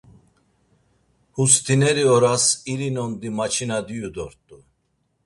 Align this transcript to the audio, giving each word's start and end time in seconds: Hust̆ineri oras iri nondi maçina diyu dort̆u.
Hust̆ineri 1.35 2.05
oras 2.15 2.45
iri 2.71 2.89
nondi 2.95 3.29
maçina 3.37 3.77
diyu 3.87 4.07
dort̆u. 4.15 4.57